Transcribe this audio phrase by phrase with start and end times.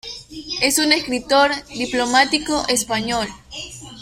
[0.63, 3.27] Es un escritor y diplomático español.